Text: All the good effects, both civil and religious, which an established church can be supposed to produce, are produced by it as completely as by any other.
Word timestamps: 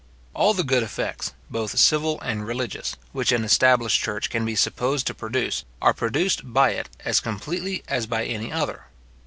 All 0.33 0.55
the 0.55 0.63
good 0.63 0.81
effects, 0.81 1.33
both 1.51 1.77
civil 1.77 2.19
and 2.21 2.43
religious, 2.47 2.95
which 3.11 3.31
an 3.31 3.43
established 3.43 4.01
church 4.01 4.31
can 4.31 4.43
be 4.43 4.55
supposed 4.55 5.05
to 5.05 5.13
produce, 5.13 5.63
are 5.79 5.93
produced 5.93 6.41
by 6.51 6.71
it 6.71 6.89
as 7.05 7.19
completely 7.19 7.83
as 7.87 8.07
by 8.07 8.25
any 8.25 8.51
other. 8.51 8.85